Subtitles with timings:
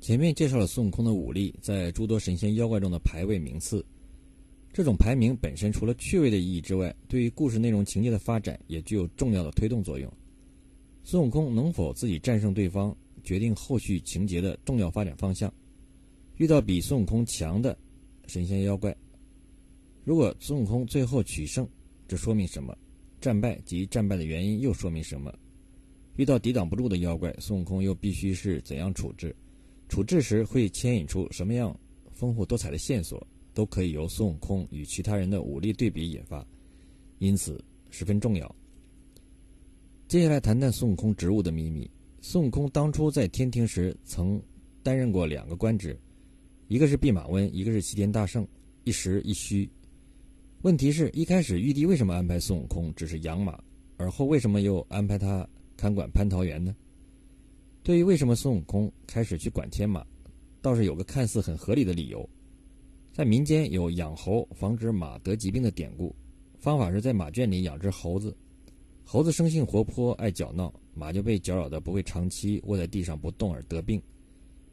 [0.00, 3.84] 前面介绍了孙悟空的武力在诸多神仙妖怪中的排位名次，
[4.72, 10.10] 这种排名本身除了趣味的意义之外，对于故事内容情节的发展也具有重要的推动作用。
[11.04, 15.52] 孙悟空能否自己战胜对方，决定后续情节的重要发展方向。
[16.38, 17.76] 遇到比孙悟空强的
[18.26, 18.96] 神仙妖怪，
[20.02, 21.68] 如果孙悟空最后取胜，
[22.08, 22.74] 这说明什么？
[23.20, 25.30] 战败及战败的原因又说明什么？
[26.16, 29.36] 遇到抵挡不住的妖怪，孙悟空又必须是怎样处置？
[29.90, 31.76] 处置时会牵引出什么样
[32.12, 36.46] 丰富多彩的线索，都可以由孙悟空与其他人的武力对比引发，
[37.18, 38.54] 因此十分重要。
[40.06, 41.90] 接下来谈谈孙悟空职务的秘密。
[42.20, 44.40] 孙悟空当初在天庭时曾
[44.82, 45.98] 担任过两个官职，
[46.68, 48.46] 一个是弼马温，一个是齐天大圣，
[48.84, 49.68] 一实一虚。
[50.62, 53.60] 问题是一开始玉帝为什么安排孙悟空只是养马，
[53.96, 56.76] 而后为什么又安排他看管蟠桃园呢？
[57.82, 60.04] 对于为什么孙悟空开始去管天马，
[60.60, 62.28] 倒是有个看似很合理的理由。
[63.12, 66.14] 在民间有养猴防止马得疾病的典故，
[66.58, 68.36] 方法是在马圈里养只猴子，
[69.04, 74.00] 猴子生性活泼爱搅闹，马就被搅扰的不会长期卧在地上不动而得病，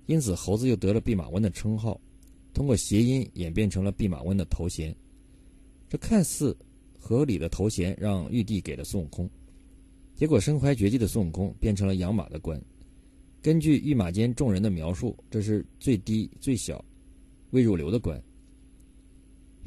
[0.05, 2.00] 因此猴子又得了弼马温的称号，
[2.53, 4.95] 通过谐音演变成了弼马温的头衔。
[5.89, 6.55] 这看似
[7.00, 9.30] 合理的头衔让玉帝给了孙悟空，
[10.13, 12.61] 结果身怀绝技的孙悟空变成了养马的官。
[13.41, 16.83] 根据御马监众人的描述，这是最低、最小、
[17.52, 18.21] 未入流的官。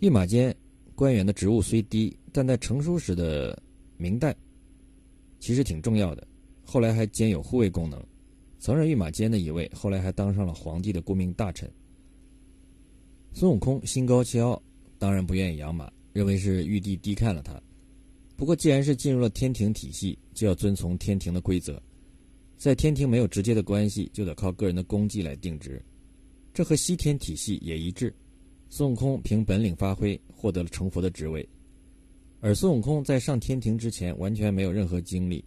[0.00, 0.54] 御马监
[0.94, 3.60] 官员的职务虽低，但在成书时的
[3.96, 4.36] 明代，
[5.38, 6.26] 其实挺重要的。
[6.64, 8.02] 后来还兼有护卫功能。
[8.58, 11.70] 曾任御马监的一位，后来还当上了皇帝的顾命大臣。
[13.32, 14.62] 孙悟空心高气傲，
[14.98, 17.58] 当然不愿意养马，认为是玉帝低看了他。
[18.36, 21.80] 不过，既然是进入了天庭体系，就要遵从天庭的规则。
[22.60, 25.82] 在天庭没有直接的关系，就得靠个人的功绩来定职，
[26.52, 28.14] 这和西天体系也一致。
[28.68, 31.48] 孙悟空凭本领发挥，获得了成佛的职位，
[32.38, 35.42] 而孙悟空在上天庭之前完全没有任何经历。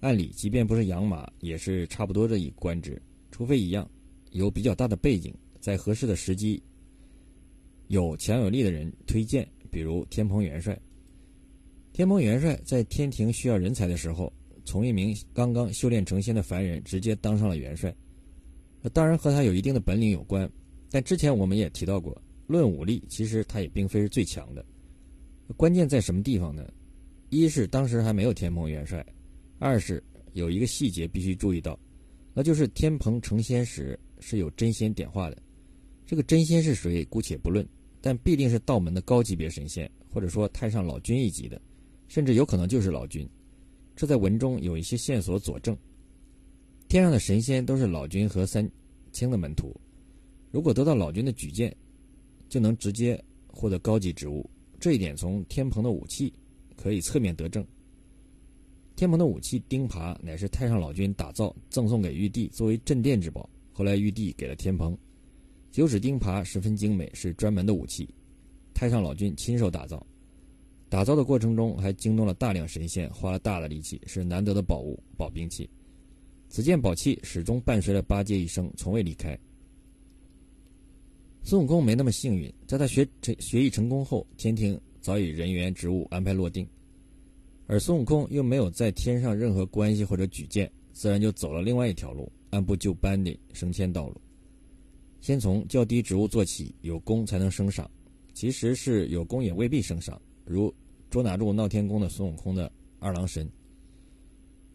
[0.00, 3.86] 按理，即便不是养马，也是差不多这一官职，除非一样，
[4.30, 6.62] 有比较大的背景，在合适的时机，
[7.88, 10.80] 有强有力的人推荐，比如天蓬元帅。
[11.92, 14.32] 天蓬元帅在天庭需要人才的时候。
[14.64, 17.94] 从一名刚刚修炼成仙的凡人直接当上了元帅，
[18.80, 20.50] 那当然和他有一定的本领有关。
[20.90, 24.64] 但之前我们也提到过，论武力，其实他也并非是最强的。
[25.56, 26.66] 关键在什么地方呢？
[27.30, 29.04] 一是当时还没有天蓬元帅，
[29.58, 30.02] 二是
[30.32, 31.78] 有一个细节必须注意到，
[32.34, 35.42] 那就是天蓬成仙时是有真仙点化的。
[36.04, 37.66] 这个真仙是谁，姑且不论，
[38.00, 41.60] 但必定是道门的高级别神仙，或者说太上老君一级的，
[42.06, 43.26] 甚至有可能就是老君。
[43.94, 45.76] 这在文中有一些线索佐证，
[46.88, 48.68] 天上的神仙都是老君和三
[49.12, 49.74] 清的门徒，
[50.50, 51.74] 如果得到老君的举荐，
[52.48, 54.48] 就能直接获得高级职务。
[54.80, 56.32] 这一点从天蓬的武器
[56.76, 57.64] 可以侧面得证。
[58.96, 64.96] 天蓬的武器钉耙乃是太上老君打造赠送给玉帝作为镇店之宝，后来玉帝给了天蓬。
[65.70, 68.08] 九齿钉耙十分精美，是专门的武器，
[68.74, 70.04] 太上老君亲手打造。
[70.92, 75.66] 打造的过程中还惊动了大量神仙，花了大的力气，是难得的宝物宝兵器。
[76.50, 79.34] 此件宝器始终伴随了八戒一生，从未离开。
[81.42, 86.68] 孙悟空没那么幸运，在他学成学艺成功后，天庭早已人员职务安排落定，
[87.66, 94.20] 而孙悟空又没有在天上任何关系或者举荐，自然就走了另外一条路，按部就班的升迁道路。
[95.22, 97.90] 先从较低职务做起，有功才能升赏，
[98.34, 100.70] 其实是有功也未必升赏，如。
[101.12, 103.46] 捉拿住闹天宫的孙悟空的二郎神，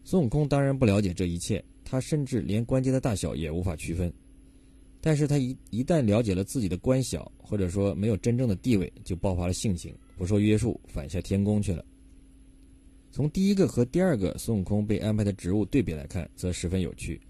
[0.04, 4.12] 孙悟空当然不了解这一切，他甚至连关节的大小也无法区分。
[5.00, 11.84] 但是他一一旦了解了自己的官小，或者说没有真正的地位，就爆发了性情，不受约束，反下天宫去了。
[13.10, 17.20] 从第一个和第二个孙悟空被安排的职务对比来看，则十分有趣。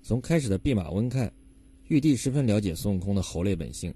[0.00, 1.32] 从开始的弼马温看，
[1.88, 3.92] 玉帝十分了解孙悟空的猴类本性，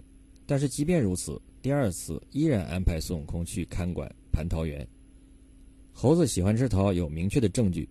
[0.46, 4.12] 但是即便如此，第二次依然安排孙悟空去看管。
[4.38, 4.86] 蟠桃园，
[5.92, 7.88] 猴子喜欢吃桃，有明确的证据。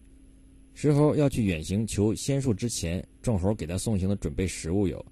[0.73, 5.05] 石猴要去远行求仙术之前，众猴给他送行的准备食物有：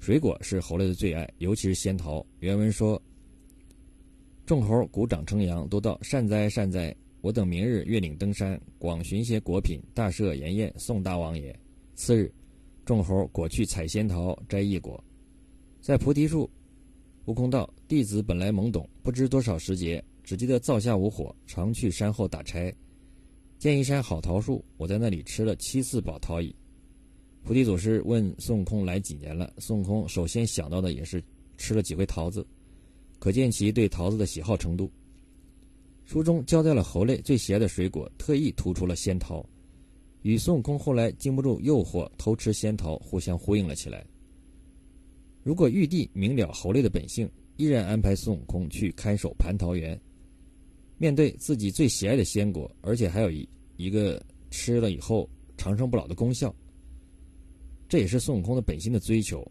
[0.00, 2.26] 水果是猴类的最爱，尤其是仙桃。
[2.40, 3.00] 原文说
[4.44, 6.92] ：“众猴鼓掌称扬，都道善哉善哉！
[7.20, 11.56] 我等明日越岭登山，广寻些果品，大设筵宴送大王爷。”
[11.94, 12.32] 次日，
[12.84, 15.02] 众猴果去采仙桃，摘异果，
[15.80, 16.50] 在菩提树，
[17.26, 22.74] 悟空道：“弟子本来懵懂，不知多少时节。”只记得灶下无火，常去山后打柴，
[23.58, 26.54] 见一山好桃树，我在那里吃了七次宝桃矣。
[27.42, 31.22] 菩提祖师问孙悟空来几年了，孙悟空首先想到的也是
[31.58, 32.44] 吃了几回桃子，
[33.18, 34.90] 可见其对桃子的喜好程度。
[36.06, 39.44] 书中交代了猴类最喜爱的水果，特意突出了仙桃，
[40.22, 44.04] 与孙悟空后来经不住诱惑偷吃仙桃互相呼应了起来。
[45.42, 50.00] 如果玉帝明了猴类的本性，依然安排孙悟空去看守蟠桃园，
[50.98, 56.54] 面对自己最喜爱的仙果，而且还有一一个吃了以后长生不老的功效。
[57.88, 59.46] 这也是孙悟空的本心的追求。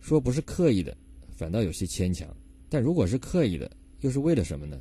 [0.00, 0.96] 说不是刻意的，
[1.30, 2.28] 反倒有些牵强。
[2.68, 3.70] 但如果是刻意的，
[4.00, 4.80] 又是为了什么呢？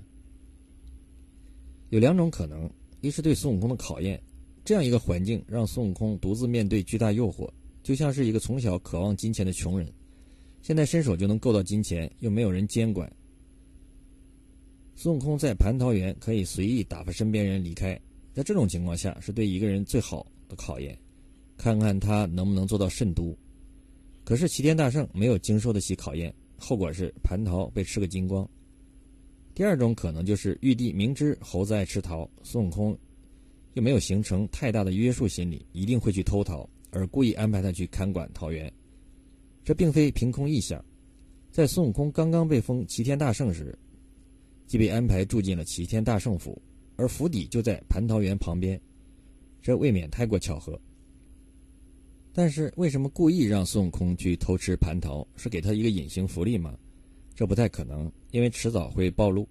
[1.89, 2.69] 有两种可能：
[3.01, 4.21] 一是对孙悟空的考验，
[4.65, 7.50] 这样一个环境让孙悟空独自面对巨大诱惑，
[7.81, 9.91] 就像是一个从小渴望金钱的穷人，
[10.62, 13.09] 现在伸手就能够到金钱，又没有人监管。
[14.99, 17.94] 孙悟空在蟠桃园可以随意打发身边人离开，
[18.33, 20.97] 在这种情况下，是对一个人最好的考验。
[21.55, 23.38] 看看他能不能做到慎独。
[24.23, 28.49] 可是齐天大圣没有经受得起考验，后果是蟠桃被吃个精光。
[29.53, 32.97] 第二种可能就是玉帝明知猴子爱吃桃，孙悟空
[33.75, 38.71] 又没有形成太大的约束心理，一定会去偷桃，而故意安排他去看管桃园。
[39.63, 40.83] 这并非凭空臆想，
[41.51, 43.77] 在孙悟空刚刚被封齐天大圣时，
[44.67, 46.61] 即被安排住进了齐天大圣府，
[46.97, 48.79] 而府邸就在蟠桃园旁边，
[49.61, 50.79] 这未免太过巧合。
[52.33, 55.27] 但是为什么故意让孙悟空去偷吃蟠桃？
[55.35, 56.77] 是给他一个隐形福利吗？
[57.33, 59.47] 这不太可能，因为迟早会暴露。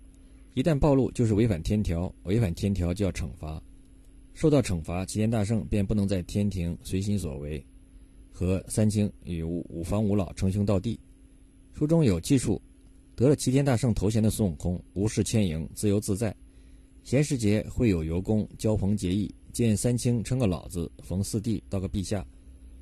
[0.54, 3.60] 一旦暴露，就是违反天条，违反天条就要惩罚。
[4.34, 7.64] 受到惩罚，齐天大圣便不能在天庭随心所为，
[8.30, 11.00] 和三清与五五方五老称兄道弟。
[11.72, 12.60] 书中有记述，
[13.16, 16.36] 得了齐天大圣头衔的孙悟空，无事牵营，自由自在。
[17.02, 22.24] 闲时节会有游宫，交朋结义，见三清称个老子，逢四弟道个陛下。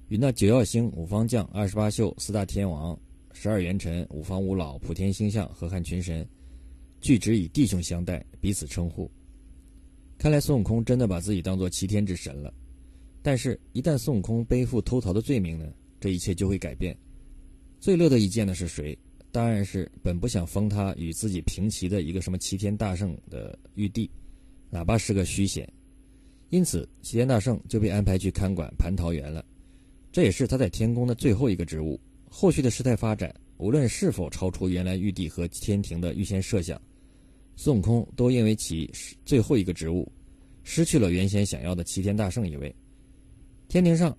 [0.08, 2.98] 与那九曜星、五方将、二十八宿、四大天王、
[3.32, 6.28] 十二元辰、五方五老、普天星象、河汉群神，
[7.00, 9.08] 俱只以弟兄相待，彼此称呼。
[10.18, 12.52] 看来孙悟空真的把自己当做齐天之神了。
[13.22, 15.72] 但是，一旦孙悟空背负偷桃的罪名呢？
[16.00, 16.96] 这一切就会改变。
[17.78, 18.98] 最乐得一见的是谁？
[19.34, 24.08] 当然是本不想封他与自己平齐的一个什么齐天大圣的玉帝，
[24.70, 25.68] 哪怕是个虚衔。
[26.50, 29.44] 因此，齐天大圣就被安排去看管蟠桃园了。
[30.12, 31.98] 这也是他在天宫的最后一个职务。
[32.30, 36.80] 后续的事态发展，无论是否超出原来玉帝和天庭的预先设想，
[37.56, 38.88] 孙悟空都因为其
[39.24, 40.08] 最后一个职务，
[40.62, 42.72] 失去了原先想要的齐天大圣一位。
[43.66, 44.16] 天庭上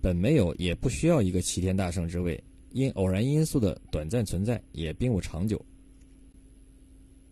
[0.00, 2.42] 本没有，也不需要一个齐天大圣之位，
[2.72, 5.64] 因偶然因素的短暂存在，也并不长久。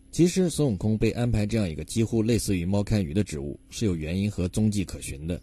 [0.09, 5.39] 其实，孙悟空被安排这样一个几乎类似于猫看鱼的职务，是有原因和踪迹可循的。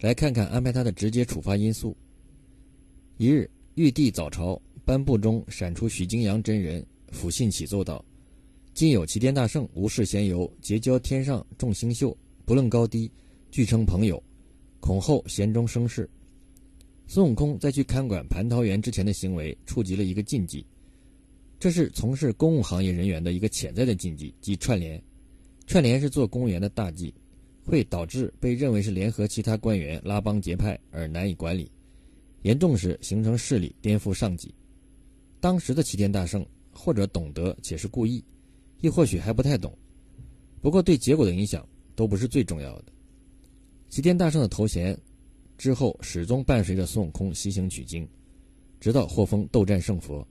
[0.00, 1.96] 来看看安排他的直接触发因素。
[3.16, 8.04] 一日，玉帝早朝，颁布中闪出许金阳真人，抚信启奏道
[8.72, 13.10] ：“今有齐天大圣无事闲游，结交天上众星宿，不论高低，
[13.50, 14.22] 俱称朋友，
[14.78, 16.08] 恐后闲中生事。”
[17.12, 20.64] 孙悟空在去看管蟠桃园之前的行为，触及了一个禁忌，
[21.58, 25.02] 这是从事公务行业人员的一个潜在的禁忌，即串联。
[25.66, 27.12] 串联是做公务员的大忌。
[27.64, 31.70] 会导致被认为是联合其他官员拉帮结派而难以管理，
[32.42, 34.52] 严重时形成势力颠覆上级。
[35.40, 38.24] 当时的齐天大圣或者懂得且是故意，
[38.80, 39.76] 亦或许还不太懂。
[40.60, 42.86] 不过对结果的影响都不是最重要的。
[43.88, 44.96] 齐天大圣的头衔
[45.60, 48.08] 之后始终伴随着孙悟空西行取经，
[48.80, 50.26] 直到霍峰斗战胜佛。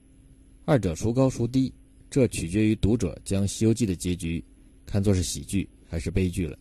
[0.66, 1.72] 二者孰高孰低，
[2.10, 4.44] 这取决于读者将《西游记》的结局
[4.88, 6.58] 看作是喜剧还是悲剧了。